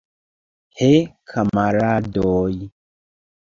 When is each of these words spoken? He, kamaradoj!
He, 0.79 0.89
kamaradoj! 1.29 2.57